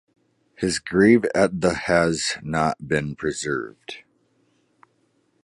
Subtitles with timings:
[0.55, 3.97] His grave at the has not been preserved.